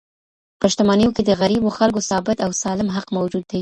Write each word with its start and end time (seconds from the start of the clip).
په 0.59 0.65
شتمنیو 0.71 1.15
کي 1.15 1.21
د 1.25 1.31
غریبو 1.41 1.75
خلګو 1.77 2.07
ثابت 2.09 2.37
او 2.45 2.51
سالم 2.61 2.89
حق 2.95 3.07
موجود 3.17 3.43
دی. 3.51 3.59